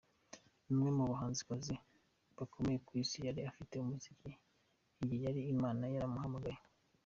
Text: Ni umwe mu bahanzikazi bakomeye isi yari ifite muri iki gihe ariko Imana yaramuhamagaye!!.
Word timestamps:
Ni 0.65 0.71
umwe 0.75 0.89
mu 0.97 1.03
bahanzikazi 1.11 1.75
bakomeye 2.37 2.77
isi 3.03 3.17
yari 3.25 3.39
ifite 3.51 3.73
muri 3.85 3.97
iki 4.01 4.13
gihe 5.09 5.23
ariko 5.29 5.49
Imana 5.55 5.81
yaramuhamagaye!!. 5.93 6.59